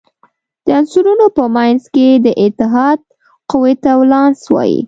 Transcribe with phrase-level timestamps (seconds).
[0.65, 2.99] د عنصرونو په منځ کې د اتحاد
[3.51, 4.79] قوې ته ولانس وايي.